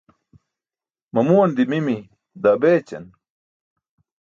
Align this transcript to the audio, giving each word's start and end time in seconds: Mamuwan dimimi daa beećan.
Mamuwan 1.13 1.51
dimimi 1.57 1.97
daa 2.41 2.59
beećan. 2.61 3.05